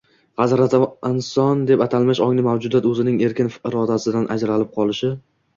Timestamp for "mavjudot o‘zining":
2.47-3.21